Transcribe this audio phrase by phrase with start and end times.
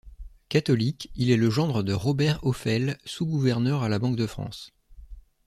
[0.49, 4.73] Catholique, il est le gendre de Robert Ophèle, sous-gouverneur à la Banque de France.